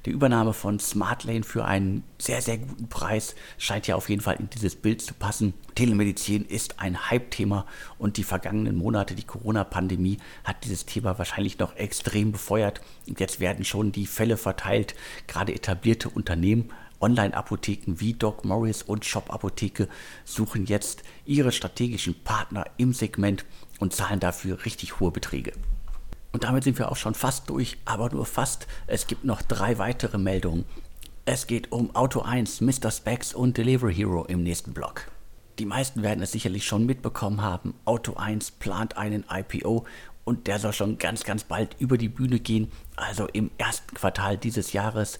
Die 0.06 0.12
Übernahme 0.12 0.54
von 0.54 0.80
Smartlane 0.80 1.44
für 1.44 1.66
einen 1.66 2.04
sehr, 2.18 2.42
sehr 2.42 2.60
guten 2.60 2.88
Preis 2.88 3.36
scheint 3.58 3.88
ja 3.88 3.96
auf 3.96 4.10
jeden 4.10 4.22
Fall 4.22 4.36
in 4.36 4.50
dieses 4.50 4.75
Bild 4.75 5.01
zu 5.01 5.13
passen. 5.13 5.54
Telemedizin 5.75 6.46
ist 6.46 6.80
ein 6.80 7.10
Hype-Thema 7.10 7.66
und 7.98 8.18
die 8.18 8.24
vergangenen 8.24 8.77
Monate, 8.77 9.16
die 9.16 9.25
Corona-Pandemie, 9.25 10.18
hat 10.44 10.63
dieses 10.63 10.86
Thema 10.86 11.18
wahrscheinlich 11.18 11.60
noch 11.60 11.75
extrem 11.75 12.32
befeuert. 12.32 12.82
Und 13.08 13.20
jetzt 13.20 13.39
werden 13.39 13.66
schon 13.66 13.87
die 13.91 14.06
Fälle 14.06 14.38
verteilt, 14.38 14.96
gerade 15.27 15.53
etablierte 15.53 16.10
Unternehmen 16.10 16.72
Online-Apotheken 17.00 18.00
wie 18.00 18.13
Doc 18.13 18.44
Morris 18.44 18.82
und 18.82 19.06
Shop 19.06 19.32
Apotheke 19.32 19.88
suchen 20.25 20.65
jetzt 20.65 21.03
ihre 21.25 21.51
strategischen 21.51 22.15
Partner 22.24 22.65
im 22.77 22.94
Segment 22.94 23.46
und 23.79 23.94
zahlen 23.94 24.20
dafür 24.20 24.65
richtig 24.65 25.00
hohe 25.00 25.12
Beträge. 25.12 25.53
Und 26.32 26.44
damit 26.44 26.63
sind 26.63 26.77
wir 26.77 26.91
auch 26.91 26.98
schon 26.98 27.15
fast 27.15 27.50
durch, 27.50 27.77
aber 27.86 28.10
nur 28.10 28.25
fast. 28.25 28.67
Es 28.86 29.08
gibt 29.08 29.24
noch 29.24 29.41
drei 29.41 29.77
weitere 29.77 30.17
Meldungen. 30.17 30.65
Es 31.25 31.48
geht 31.48 31.72
um 31.72 31.96
Auto 31.96 32.22
1, 32.22 32.62
Mr. 32.62 32.91
Specs 32.91 33.34
und 33.34 33.58
Delivery 33.58 33.94
Hero 33.94 34.25
im 34.25 34.44
nächsten 34.44 34.74
Block. 34.74 35.12
Die 35.60 35.65
meisten 35.65 36.03
werden 36.03 36.22
es 36.22 36.32
sicherlich 36.32 36.65
schon 36.65 36.86
mitbekommen 36.86 37.41
haben. 37.41 37.74
Auto 37.86 38.13
1 38.13 38.51
plant 38.51 38.98
einen 38.98 39.25
IPO 39.29 39.86
und 40.28 40.48
der 40.48 40.60
soll 40.60 40.74
schon 40.74 40.98
ganz, 40.98 41.24
ganz 41.24 41.46
bald 41.46 41.78
über 41.80 41.98
die 41.98 42.10
Bühne 42.10 42.40
gehen, 42.40 42.70
also 42.98 43.28
im 43.28 43.50
ersten 43.58 43.96
Quartal 43.96 44.38
dieses 44.38 44.74
Jahres. 44.74 45.20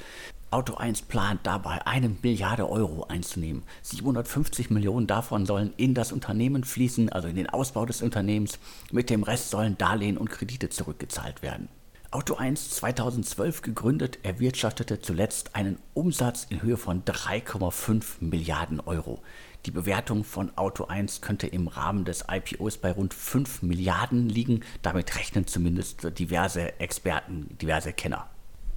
Auto 0.52 0.76
1 0.76 1.04
plant 1.04 1.42
dabei, 1.44 1.86
eine 1.88 2.10
Milliarde 2.10 2.70
Euro 2.70 3.06
einzunehmen. 3.06 3.64
750 3.84 4.70
Millionen 4.70 5.08
davon 5.08 5.46
sollen 5.46 5.74
in 5.78 5.94
das 5.94 6.12
Unternehmen 6.12 6.66
fließen, 6.66 7.10
also 7.10 7.30
in 7.30 7.38
den 7.38 7.50
Ausbau 7.50 7.86
des 7.86 8.02
Unternehmens. 8.02 8.60
Mit 8.92 9.10
dem 9.10 9.24
Rest 9.24 9.50
sollen 9.50 9.78
Darlehen 9.78 10.18
und 10.18 10.30
Kredite 10.30 10.70
zurückgezahlt 10.70 11.42
werden. 11.42 11.70
Auto 12.12 12.36
1 12.36 12.72
2012 12.72 13.62
gegründet, 13.62 14.20
erwirtschaftete 14.24 15.00
zuletzt 15.00 15.56
einen 15.56 15.78
Umsatz 15.94 16.48
in 16.50 16.62
Höhe 16.62 16.78
von 16.78 17.04
3,5 17.04 18.04
Milliarden 18.20 18.82
Euro. 18.82 19.22
Die 19.66 19.72
Bewertung 19.72 20.24
von 20.24 20.58
Auto 20.58 20.86
1 20.86 21.22
könnte 21.22 21.48
im 21.48 21.68
Rahmen 21.68 22.06
des 22.06 22.26
IPOs 22.30 22.78
bei 22.78 22.92
rund 22.92 23.14
5 23.14 23.64
Milliarden 23.64 24.30
liegen. 24.30 24.62
Damit 24.82 25.16
rechnen 25.18 25.48
zumindest 25.48 26.18
diverse 26.18 26.80
Experten, 26.80 27.58
diverse 27.58 27.92
Kenner. 27.92 28.30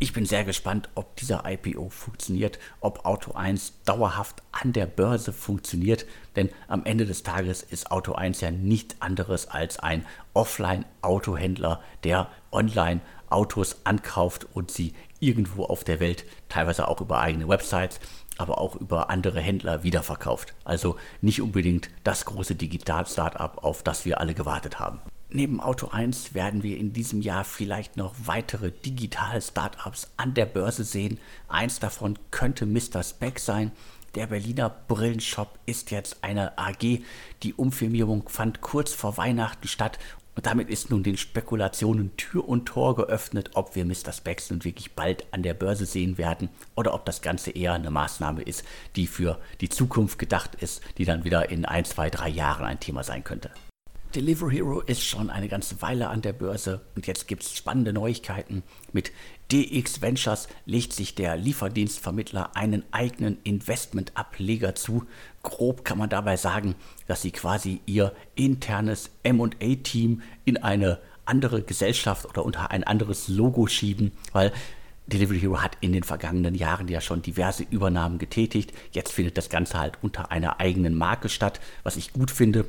Ich 0.03 0.15
bin 0.15 0.25
sehr 0.25 0.45
gespannt, 0.45 0.89
ob 0.95 1.15
dieser 1.17 1.45
IPO 1.47 1.91
funktioniert, 1.91 2.59
ob 2.81 3.05
Auto 3.05 3.33
1 3.33 3.75
dauerhaft 3.85 4.43
an 4.51 4.73
der 4.73 4.87
Börse 4.87 5.31
funktioniert, 5.31 6.07
denn 6.37 6.49
am 6.69 6.87
Ende 6.87 7.05
des 7.05 7.23
Tages 7.23 7.63
ist 7.63 7.91
Auto 7.91 8.15
1 8.15 8.41
ja 8.41 8.51
nichts 8.51 8.97
anderes 9.01 9.49
als 9.49 9.79
ein 9.79 10.07
Offline-Autohändler, 10.33 11.83
der 12.03 12.31
online 12.51 13.03
Autos 13.29 13.83
ankauft 13.85 14.47
und 14.55 14.71
sie 14.71 14.95
irgendwo 15.21 15.65
auf 15.65 15.85
der 15.85 16.01
Welt, 16.01 16.25
teilweise 16.49 16.89
auch 16.89 17.03
über 17.03 17.21
eigene 17.21 17.47
Websites, 17.47 18.01
aber 18.41 18.59
auch 18.59 18.77
über 18.77 19.11
andere 19.11 19.41
Händler 19.41 19.83
wiederverkauft. 19.83 20.55
Also 20.65 20.97
nicht 21.21 21.43
unbedingt 21.43 21.91
das 22.05 22.25
große 22.25 22.55
Digital-Startup, 22.55 23.63
auf 23.63 23.83
das 23.83 24.05
wir 24.05 24.21
alle 24.21 24.35
gewartet 24.35 24.79
haben. 24.79 25.01
Neben 25.33 25.61
Auto 25.61 25.89
1 25.89 26.35
werden 26.35 26.65
wir 26.65 26.77
in 26.77 26.93
diesem 26.93 27.21
Jahr 27.21 27.45
vielleicht 27.45 27.97
noch 27.97 28.15
weitere 28.25 28.73
digitale 28.73 29.41
Startups 29.41 30.11
an 30.17 30.35
der 30.35 30.47
Börse 30.47 30.83
sehen. 30.83 31.21
Eins 31.47 31.79
davon 31.79 32.19
könnte 32.33 32.67
Mr. 32.67 33.05
Spec 33.05 33.39
sein. 33.39 33.71
Der 34.17 34.27
Berliner 34.27 34.71
Brillenshop 34.89 35.57
ist 35.67 35.93
jetzt 35.93 36.25
eine 36.25 36.59
AG. 36.59 37.03
Die 37.45 37.55
Umfirmierung 37.55 38.29
fand 38.29 38.61
kurz 38.61 38.93
vor 38.93 39.17
Weihnachten 39.19 39.69
statt 39.69 40.01
und 40.35 40.47
damit 40.47 40.71
ist 40.71 40.91
nun 40.91 41.03
den 41.03 41.17
Spekulationen 41.17 42.17
Tür 42.17 42.49
und 42.49 42.67
Tor 42.67 42.97
geöffnet, 42.97 43.51
ob 43.55 43.75
wir 43.75 43.85
Mr. 43.85 44.13
Specs 44.13 44.51
nun 44.51 44.65
wirklich 44.65 44.93
bald 44.93 45.27
an 45.33 45.43
der 45.43 45.55
Börse 45.55 45.87
sehen 45.87 46.19
werden 46.19 46.49
oder 46.77 46.95
ob 46.95 47.05
das 47.05 47.23
Ganze 47.23 47.51
eher 47.51 47.73
eine 47.73 47.91
Maßnahme 47.91 48.43
ist, 48.43 48.65
die 48.97 49.07
für 49.07 49.39
die 49.61 49.69
Zukunft 49.69 50.19
gedacht 50.19 50.55
ist, 50.57 50.83
die 50.99 51.05
dann 51.05 51.25
wieder 51.25 51.51
in 51.51 51.65
ein, 51.65 51.85
zwei, 51.85 52.11
drei 52.11 52.29
Jahren 52.29 52.65
ein 52.65 52.81
Thema 52.81 53.03
sein 53.03 53.25
könnte. 53.25 53.51
Delivery 54.15 54.57
Hero 54.57 54.81
ist 54.81 55.05
schon 55.05 55.31
eine 55.31 55.49
ganze 55.49 55.81
Weile 55.83 56.09
an 56.09 56.21
der 56.21 56.33
Börse 56.33 56.81
und 56.97 57.07
jetzt 57.07 57.29
gibt 57.29 57.45
es 57.45 57.57
spannende 57.57 57.93
Neuigkeiten. 57.93 58.65
Mit 58.93 59.13
DX 59.53 60.03
Ventures 60.03 60.49
legt 60.67 60.93
sich 60.93 61.15
der 61.15 61.37
Lieferdienstvermittler 61.37 62.57
einen 62.57 62.83
eigenen 62.91 63.39
Investmentableger 63.45 64.75
zu. 64.75 65.05
Grob 65.45 65.85
kann 65.85 65.99
man 65.99 66.11
dabei 66.11 66.37
sagen, 66.37 66.75
dass 67.07 67.23
sie 67.23 67.31
quasi 67.31 67.81
ihr 67.87 68.13
internes 68.35 69.11
MA-Team 69.25 70.23
in 70.45 70.57
eine 70.57 70.99
andere 71.25 71.63
Gesellschaft 71.63 72.27
oder 72.27 72.45
unter 72.45 72.73
ein 72.73 72.83
anderes 72.83 73.29
Logo 73.29 73.69
schieben, 73.69 74.11
weil 74.33 74.53
Delivery 75.07 75.39
Hero 75.39 75.63
hat 75.63 75.77
in 75.81 75.93
den 75.93 76.03
vergangenen 76.03 76.57
Jahren 76.57 76.89
ja 76.89 77.01
schon 77.01 77.23
diverse 77.23 77.63
Übernahmen 77.63 78.19
getätigt. 78.19 78.73
Jetzt 78.91 79.13
findet 79.13 79.39
das 79.39 79.51
Ganze 79.51 79.79
halt 79.79 79.99
unter 80.03 80.33
einer 80.33 80.59
eigenen 80.59 80.95
Marke 80.97 81.29
statt, 81.29 81.61
was 81.85 81.97
ich 81.97 82.13
gut 82.13 82.33
finde. 82.33 82.65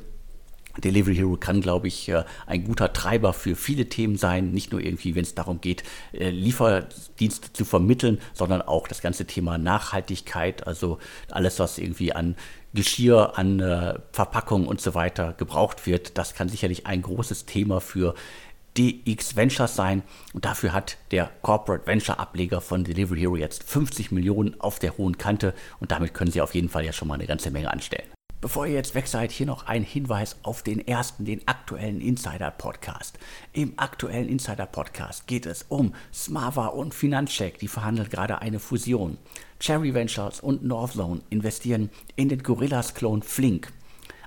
Delivery 0.78 1.16
Hero 1.16 1.36
kann, 1.36 1.60
glaube 1.60 1.88
ich, 1.88 2.08
äh, 2.08 2.24
ein 2.46 2.64
guter 2.64 2.92
Treiber 2.92 3.32
für 3.32 3.56
viele 3.56 3.88
Themen 3.88 4.16
sein. 4.16 4.52
Nicht 4.52 4.72
nur 4.72 4.80
irgendwie, 4.80 5.14
wenn 5.14 5.22
es 5.22 5.34
darum 5.34 5.60
geht, 5.60 5.82
äh, 6.12 6.30
Lieferdienste 6.30 7.52
zu 7.52 7.64
vermitteln, 7.64 8.18
sondern 8.32 8.62
auch 8.62 8.88
das 8.88 9.02
ganze 9.02 9.26
Thema 9.26 9.58
Nachhaltigkeit, 9.58 10.66
also 10.66 10.98
alles, 11.30 11.58
was 11.58 11.78
irgendwie 11.78 12.12
an 12.12 12.36
Geschirr, 12.74 13.38
an 13.38 13.60
äh, 13.60 13.98
Verpackung 14.12 14.66
und 14.66 14.80
so 14.80 14.94
weiter 14.94 15.34
gebraucht 15.34 15.86
wird. 15.86 16.16
Das 16.16 16.34
kann 16.34 16.48
sicherlich 16.48 16.86
ein 16.86 17.02
großes 17.02 17.44
Thema 17.44 17.80
für 17.80 18.14
DX 18.78 19.36
Ventures 19.36 19.76
sein. 19.76 20.02
Und 20.32 20.44
dafür 20.44 20.72
hat 20.72 20.96
der 21.10 21.30
Corporate 21.42 21.86
Venture 21.86 22.18
Ableger 22.18 22.60
von 22.60 22.84
Delivery 22.84 23.20
Hero 23.20 23.36
jetzt 23.36 23.62
50 23.64 24.10
Millionen 24.12 24.58
auf 24.60 24.78
der 24.78 24.96
hohen 24.96 25.18
Kante. 25.18 25.54
Und 25.80 25.90
damit 25.90 26.14
können 26.14 26.30
Sie 26.30 26.40
auf 26.40 26.54
jeden 26.54 26.68
Fall 26.68 26.84
ja 26.84 26.92
schon 26.92 27.08
mal 27.08 27.14
eine 27.14 27.26
ganze 27.26 27.50
Menge 27.50 27.70
anstellen. 27.70 28.08
Bevor 28.42 28.66
ihr 28.66 28.74
jetzt 28.74 28.96
weg 28.96 29.06
seid, 29.06 29.30
hier 29.30 29.46
noch 29.46 29.66
ein 29.66 29.84
Hinweis 29.84 30.34
auf 30.42 30.64
den 30.64 30.84
ersten, 30.84 31.24
den 31.24 31.46
aktuellen 31.46 32.00
Insider 32.00 32.50
Podcast. 32.50 33.16
Im 33.52 33.74
aktuellen 33.76 34.28
Insider 34.28 34.66
Podcast 34.66 35.28
geht 35.28 35.46
es 35.46 35.64
um 35.68 35.94
Smava 36.12 36.66
und 36.66 36.92
Finanzcheck, 36.92 37.60
die 37.60 37.68
verhandeln 37.68 38.08
gerade 38.08 38.42
eine 38.42 38.58
Fusion. 38.58 39.16
Cherry 39.60 39.94
Ventures 39.94 40.40
und 40.40 40.64
Northzone 40.64 41.20
investieren 41.30 41.90
in 42.16 42.30
den 42.30 42.42
Gorillas-Klon 42.42 43.22
Flink. 43.22 43.72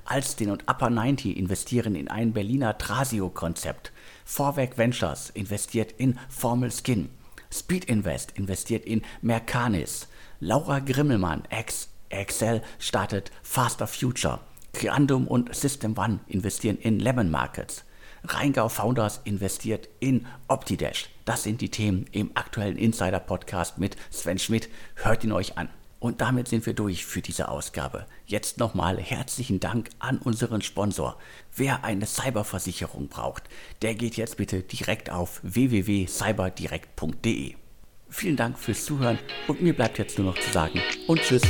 Alstin 0.05 0.49
und 0.49 0.63
Upper 0.71 0.89
90 0.89 1.35
investieren 1.35 1.95
in 1.95 2.07
ein 2.07 2.31
Berliner 2.31 2.77
Trasio-Konzept. 2.77 3.91
Vorwerk 4.23 4.77
Ventures 4.77 5.29
investiert 5.29 5.91
in 5.91 6.17
Formel 6.29 6.71
Skin. 6.71 7.09
Speed 7.51 7.83
Invest 7.83 8.31
investiert 8.37 8.85
in 8.85 9.01
Mercanis. 9.21 10.07
Laura 10.39 10.79
Grimmelmann, 10.79 11.43
ex 11.49 11.89
Excel 12.19 12.61
startet 12.79 13.31
Faster 13.43 13.87
Future. 13.87 14.39
Creandum 14.73 15.27
und 15.27 15.55
System 15.55 15.97
One 15.97 16.19
investieren 16.27 16.77
in 16.77 16.99
Lemon 16.99 17.31
Markets. 17.31 17.85
Rheingau 18.25 18.69
Founders 18.69 19.21
investiert 19.23 19.89
in 19.99 20.25
Optidash. 20.47 21.09
Das 21.25 21.43
sind 21.43 21.61
die 21.61 21.69
Themen 21.69 22.07
im 22.11 22.31
aktuellen 22.35 22.77
Insider 22.77 23.19
Podcast 23.19 23.77
mit 23.77 23.95
Sven 24.11 24.39
Schmidt. 24.39 24.69
Hört 24.95 25.23
ihn 25.23 25.31
euch 25.31 25.57
an. 25.57 25.69
Und 25.99 26.21
damit 26.21 26.47
sind 26.47 26.65
wir 26.65 26.73
durch 26.73 27.05
für 27.05 27.21
diese 27.21 27.49
Ausgabe. 27.49 28.05
Jetzt 28.25 28.57
nochmal 28.59 28.99
herzlichen 28.99 29.59
Dank 29.59 29.89
an 29.99 30.17
unseren 30.19 30.61
Sponsor. 30.61 31.17
Wer 31.55 31.83
eine 31.83 32.05
Cyberversicherung 32.05 33.07
braucht, 33.07 33.43
der 33.81 33.95
geht 33.95 34.17
jetzt 34.17 34.37
bitte 34.37 34.61
direkt 34.61 35.09
auf 35.09 35.39
www.cyberdirekt.de. 35.41 37.55
Vielen 38.09 38.35
Dank 38.35 38.57
fürs 38.57 38.85
Zuhören 38.85 39.19
und 39.47 39.61
mir 39.61 39.73
bleibt 39.73 39.97
jetzt 39.97 40.17
nur 40.17 40.27
noch 40.27 40.39
zu 40.39 40.51
sagen 40.51 40.81
und 41.07 41.21
tschüss. 41.21 41.41